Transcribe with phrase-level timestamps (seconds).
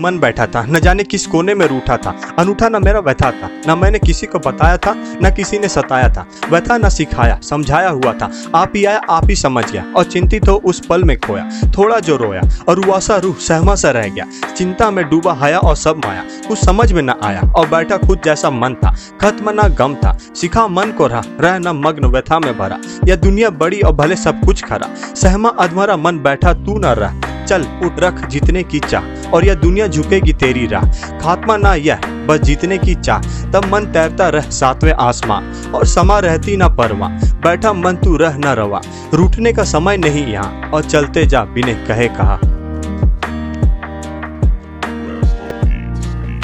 [0.00, 3.50] मन बैठा था, न जाने किस कोने में रूठा था, अनूठा न मेरा व्यथा था,
[3.68, 7.88] न मैंने किसी को बताया था, न किसी ने सताया था, व्यथा न सिखाया, समझाया
[7.88, 11.16] हुआ था, आप ही आया, आप ही समझ गया, और चिंतित हो उस पल में
[11.20, 15.58] खोया, थोड़ा जो रोया, और रुआसा रूह सहमा सा रह गया, चिंता में डूबा हया
[15.58, 19.50] और सब माया, कुछ समझ में न आया, और बैठा खुद जैसा मन था खत्म
[19.50, 22.78] न गम था, सिखा मन को रहा, रह न मग्न व्यथा में भरा,
[23.08, 27.20] यह दुनिया बड़ी और भले सब कुछ खरा, सहमा अधमरा मन बैठा, तू न रह,
[27.46, 30.84] चल उठ रख जीतने की चाह और यह दुनिया झुकेगी तेरी राह।
[31.18, 33.18] खात्मा ना यह, बस जीतने की चाह।
[33.50, 37.08] तब मन तैरता रह सातवें आसमां, और समा रहती ना परवा।
[37.44, 38.80] बैठा मन तू रह ना रवा।
[39.14, 42.38] रूठने का समय नहीं यहाँ, और चलते जा, बिने कहे कहा।